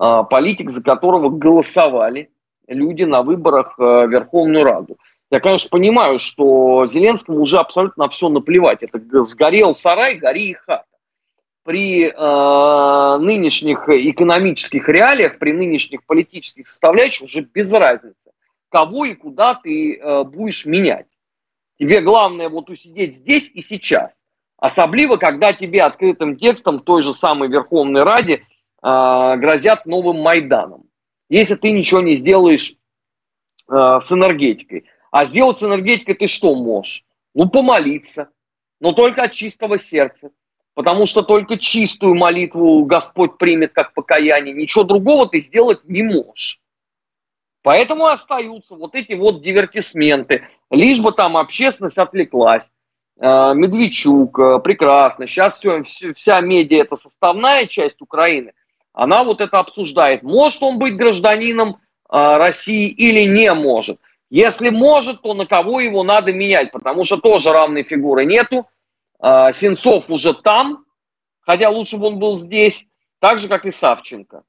[0.00, 2.30] э, политик, за которого голосовали
[2.68, 4.98] люди на выборах э, Верховную Раду.
[5.32, 8.84] Я, конечно, понимаю, что Зеленскому уже абсолютно все наплевать.
[8.84, 10.84] Это сгорел сарай, гори и хата.
[11.64, 18.29] При э, нынешних экономических реалиях, при нынешних политических составляющих уже без разницы,
[18.70, 21.06] кого и куда ты э, будешь менять.
[21.78, 24.22] Тебе главное вот усидеть здесь и сейчас.
[24.56, 28.40] Особливо, когда тебе открытым текстом в той же самой Верховной Раде э,
[28.82, 30.84] грозят новым Майданом.
[31.28, 32.74] Если ты ничего не сделаешь
[33.68, 34.84] э, с энергетикой.
[35.10, 37.04] А сделать с энергетикой ты что можешь?
[37.34, 38.30] Ну, помолиться,
[38.80, 40.30] но только от чистого сердца.
[40.74, 44.54] Потому что только чистую молитву Господь примет как покаяние.
[44.54, 46.60] Ничего другого ты сделать не можешь.
[47.62, 50.48] Поэтому остаются вот эти вот дивертисменты.
[50.70, 52.70] Лишь бы там общественность отвлеклась.
[53.20, 55.26] Э, Медведчук, э, прекрасно.
[55.26, 55.82] Сейчас все,
[56.14, 58.54] вся медиа, это составная часть Украины,
[58.94, 60.22] она вот это обсуждает.
[60.22, 61.76] Может он быть гражданином э,
[62.08, 64.00] России или не может.
[64.30, 68.66] Если может, то на кого его надо менять, потому что тоже равной фигуры нету.
[69.20, 70.84] Сенцов уже там,
[71.40, 72.86] хотя лучше бы он был здесь,
[73.18, 74.44] так же, как и Савченко.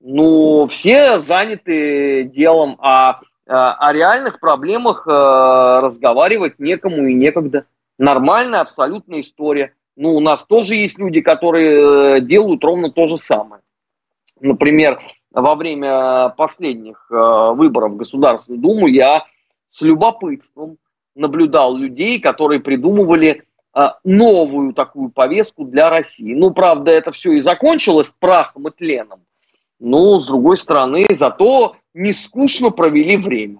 [0.00, 7.66] Ну, все заняты делом, а, а о реальных проблемах а, разговаривать некому и некогда.
[7.98, 9.74] Нормальная абсолютная история.
[9.96, 13.60] Ну, у нас тоже есть люди, которые э, делают ровно то же самое.
[14.40, 14.98] Например,
[15.30, 19.26] во время последних э, выборов в Государственную Думу я
[19.68, 20.78] с любопытством
[21.14, 23.42] наблюдал людей, которые придумывали
[23.74, 26.32] э, новую такую повестку для России.
[26.32, 29.20] Ну, правда, это все и закончилось прахом и тленом.
[29.80, 33.58] Но, с другой стороны, зато не скучно провели время.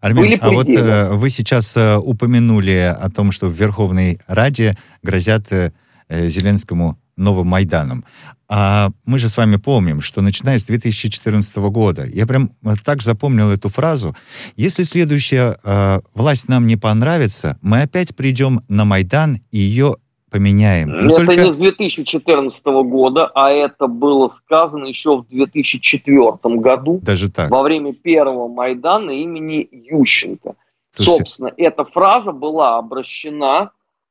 [0.00, 5.52] Армен, а вот э, вы сейчас э, упомянули о том, что в Верховной Раде грозят
[5.52, 5.70] э,
[6.08, 8.04] Зеленскому новым Майданом.
[8.48, 12.50] А мы же с вами помним, что начиная с 2014 года, я прям
[12.84, 14.16] так запомнил эту фразу,
[14.56, 19.96] если следующая э, власть нам не понравится, мы опять придем на Майдан и ее
[20.30, 20.90] поменяем.
[20.90, 21.44] Но это только...
[21.44, 27.00] не с 2014 года, а это было сказано еще в 2004 году.
[27.02, 27.50] Даже так?
[27.50, 30.54] Во время первого Майдана имени Ющенко.
[30.90, 31.18] Слушайте...
[31.18, 33.70] Собственно, эта фраза была обращена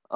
[0.09, 0.15] э,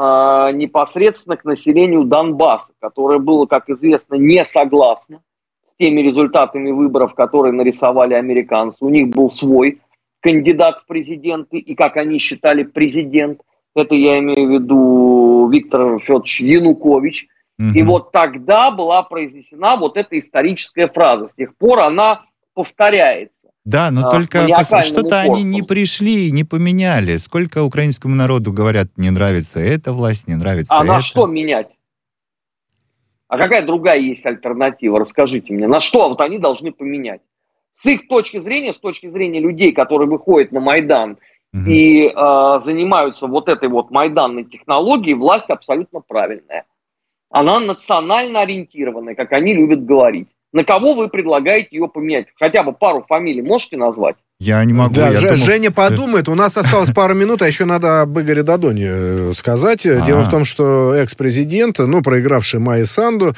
[0.54, 5.22] непосредственно к населению Донбасса, которое было, как известно, не согласно
[5.68, 8.78] с теми результатами выборов, которые нарисовали американцы.
[8.82, 9.82] У них был свой
[10.22, 13.42] кандидат в президенты и, как они считали, президент.
[13.76, 17.28] Это я имею в виду Виктор Федорович Янукович.
[17.58, 17.70] Угу.
[17.70, 21.28] И вот тогда была произнесена вот эта историческая фраза.
[21.28, 23.50] С тех пор она повторяется.
[23.64, 24.48] Да, но а, только
[24.82, 27.18] что-то они не пришли, не поменяли.
[27.18, 30.94] Сколько украинскому народу говорят, не нравится эта власть, не нравится А это.
[30.94, 31.70] на что менять?
[33.28, 35.00] А какая другая есть альтернатива?
[35.00, 35.68] Расскажите мне.
[35.68, 37.22] На что вот они должны поменять?
[37.72, 41.18] С их точки зрения, с точки зрения людей, которые выходят на Майдан
[41.54, 41.70] угу.
[41.70, 46.66] и э, занимаются вот этой вот майданной технологией, власть абсолютно правильная.
[47.30, 50.28] Она национально ориентированная, как они любят говорить.
[50.52, 52.28] На кого вы предлагаете ее поменять?
[52.36, 54.18] Хотя бы пару фамилий можете назвать?
[54.44, 54.96] Я не могу.
[54.96, 55.36] Да, я Ж, думал...
[55.36, 56.28] Женя подумает.
[56.28, 59.86] У нас осталось пару минут, а еще надо об Игоре Дадоне э, сказать.
[59.86, 60.04] А-а-а.
[60.04, 63.36] Дело в том, что экс-президент, ну, проигравший Майи Санду,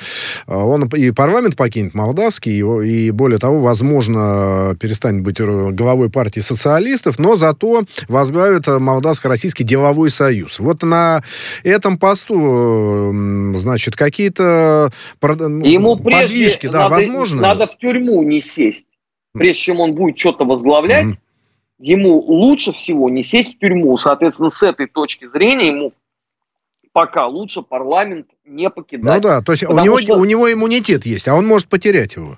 [0.47, 7.19] э, он и парламент покинет молдавский, и, более того, возможно, перестанет быть главой партии социалистов,
[7.19, 10.59] но зато возглавит Молдавско-Российский деловой союз.
[10.59, 11.21] Вот на
[11.63, 13.11] этом посту,
[13.57, 14.89] значит, какие-то
[15.21, 17.41] Ему подвижки, да, надо, возможно.
[17.41, 18.85] Надо в тюрьму не сесть
[19.33, 21.17] прежде чем он будет что-то возглавлять, mm-hmm.
[21.79, 23.97] ему лучше всего не сесть в тюрьму.
[23.97, 25.93] Соответственно, с этой точки зрения ему
[26.91, 29.15] пока лучше парламент не покидать.
[29.15, 30.15] Ну да, то есть у него, что...
[30.15, 32.37] у него иммунитет есть, а он может потерять его.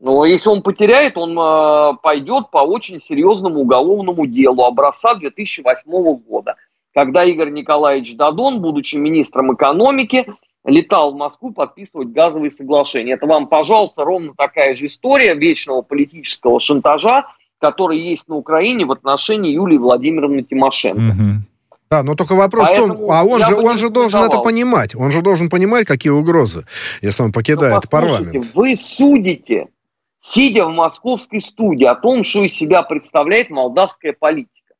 [0.00, 5.90] Но если он потеряет, он э, пойдет по очень серьезному уголовному делу образца 2008
[6.26, 6.56] года,
[6.92, 10.26] когда Игорь Николаевич Дадон, будучи министром экономики,
[10.64, 13.14] летал в Москву подписывать газовые соглашения.
[13.14, 17.24] Это вам, пожалуйста, ровно такая же история вечного политического шантажа,
[17.58, 21.00] который есть на Украине в отношении Юлии Владимировны Тимошенко.
[21.00, 21.46] Мгм.
[21.90, 24.44] Да, но только вопрос Поэтому в том, а он же, он же должен это рекомендовал.
[24.44, 24.94] понимать.
[24.96, 26.64] Он же должен понимать, какие угрозы,
[27.02, 28.46] если он Ну, покидает парламент.
[28.54, 29.68] Вы судите,
[30.22, 34.74] сидя в московской студии, о том, что из себя представляет молдавская политика.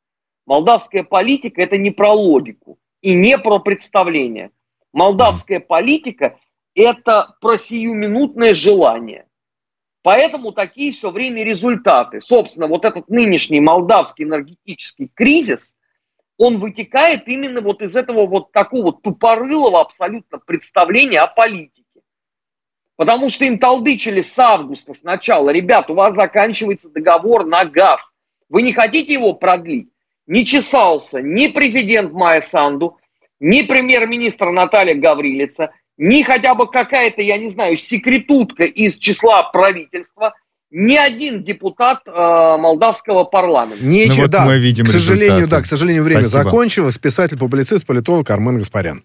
[0.46, 4.50] Молдавская политика– это не про логику и не про представление.
[4.92, 6.38] Молдавская политика–
[6.74, 9.26] это про сиюминутное желание.
[10.02, 12.20] Поэтому такие все время результаты.
[12.20, 15.76] Собственно, вот этот нынешний молдавский энергетический кризис,
[16.36, 21.84] он вытекает именно вот из этого вот такого тупорылого абсолютно представления о политике.
[22.96, 28.12] Потому что им толдычили с августа сначала, ребят, у вас заканчивается договор на газ.
[28.48, 29.90] Вы не хотите его продлить?
[30.26, 32.98] Не чесался ни президент Майя Санду,
[33.42, 40.32] ни премьер-министр Наталья Гаврилица, ни хотя бы какая-то, я не знаю, секретутка из числа правительства,
[40.70, 43.84] ни один депутат э, молдавского парламента.
[43.84, 44.44] Нечего, Ну вот да.
[44.46, 45.50] мы видим к сожалению, результаты.
[45.56, 46.44] да, к сожалению, время Спасибо.
[46.44, 46.98] закончилось.
[46.98, 49.02] Писатель, публицист, политолог Армен Гаспарян.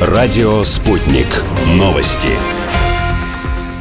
[0.00, 1.26] Радио «Спутник».
[1.66, 2.28] Новости.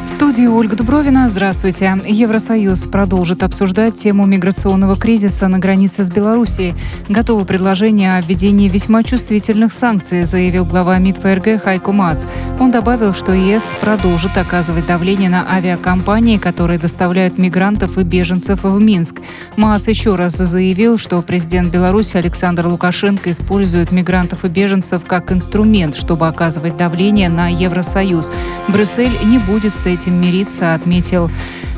[0.05, 1.27] В студии Ольга Дубровина.
[1.29, 1.99] Здравствуйте.
[2.05, 6.75] Евросоюз продолжит обсуждать тему миграционного кризиса на границе с Белоруссией.
[7.09, 12.23] Готовы предложения о введении весьма чувствительных санкций, заявил глава МИД ФРГ Хайко Мас.
[12.59, 18.79] Он добавил, что ЕС продолжит оказывать давление на авиакомпании, которые доставляют мигрантов и беженцев в
[18.79, 19.15] Минск.
[19.57, 25.95] Мас еще раз заявил, что президент Беларуси Александр Лукашенко использует мигрантов и беженцев как инструмент,
[25.95, 28.31] чтобы оказывать давление на Евросоюз.
[28.67, 31.29] Брюссель не будет с этим мириться, отметил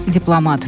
[0.07, 0.61] дипломат.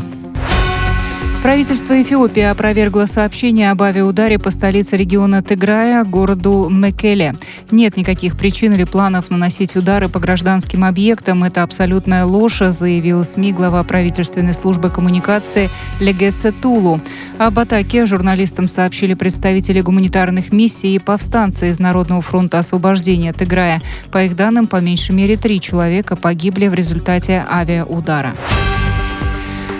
[1.41, 7.35] Правительство Эфиопии опровергло сообщение об авиаударе по столице региона Тыграя, городу Мекеле.
[7.71, 11.45] Нет никаких причин или планов наносить удары по гражданским объектам.
[11.45, 15.69] Это абсолютная ложь, заявил СМИ глава правительственной службы коммуникации
[16.01, 16.99] Легесе Тулу.
[17.37, 23.81] Об атаке журналистам сообщили представители гуманитарных миссий и повстанцы из Народного фронта освобождения Тыграя.
[24.11, 28.35] По их данным, по меньшей мере три человека погибли в результате авиаудара.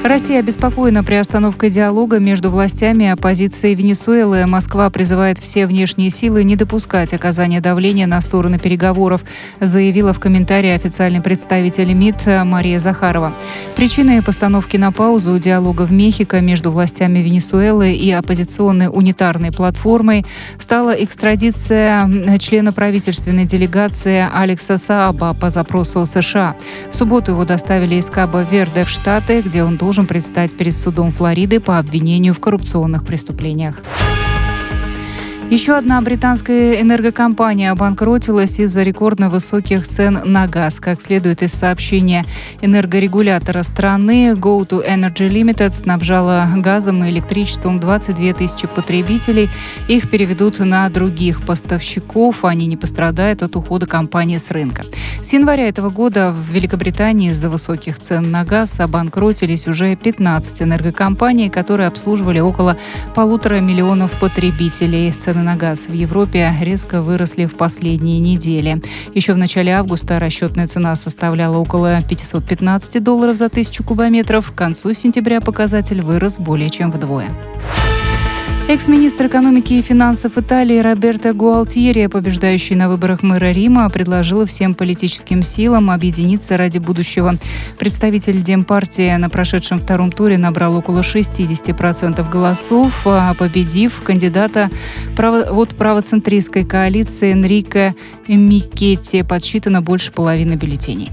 [0.01, 4.45] Россия обеспокоена приостановкой диалога между властями и оппозицией Венесуэлы.
[4.45, 9.21] Москва призывает все внешние силы не допускать оказания давления на стороны переговоров,
[9.59, 13.33] заявила в комментарии официальный представитель МИД Мария Захарова.
[13.75, 20.25] Причиной постановки на паузу диалога в Мехико между властями Венесуэлы и оппозиционной унитарной платформой
[20.59, 26.55] стала экстрадиция члена правительственной делегации Алекса Сааба по запросу США.
[26.89, 31.59] В субботу его доставили из Каба-Верде в Штаты, где он должен предстать перед судом Флориды
[31.59, 33.81] по обвинению в коррупционных преступлениях.
[35.49, 40.79] Еще одна британская энергокомпания обанкротилась из-за рекордно высоких цен на газ.
[40.79, 42.23] Как следует из сообщения
[42.61, 49.49] энергорегулятора страны, Go to Energy Limited снабжала газом и электричеством 22 тысячи потребителей.
[49.87, 52.45] Их переведут на других поставщиков.
[52.45, 54.85] Они не пострадают от ухода компании с рынка.
[55.23, 61.49] С января этого года в Великобритании из-за высоких цен на газ обанкротились уже 15 энергокомпаний,
[61.49, 62.77] которые обслуживали около
[63.15, 65.11] полутора миллионов потребителей.
[65.11, 68.81] Цены на газ в Европе резко выросли в последние недели.
[69.13, 74.51] Еще в начале августа расчетная цена составляла около 515 долларов за тысячу кубометров.
[74.51, 77.29] К концу сентября показатель вырос более чем вдвое.
[78.70, 85.41] Экс-министр экономики и финансов Италии Роберто Гуалтьери, побеждающий на выборах мэра Рима, предложил всем политическим
[85.41, 87.34] силам объединиться ради будущего.
[87.80, 94.70] Представитель Демпартии на прошедшем втором туре набрал около 60% голосов, а победив кандидата
[95.17, 97.95] от правоцентристской коалиции Энрико
[98.28, 101.09] Микетти, подсчитано больше половины бюллетеней.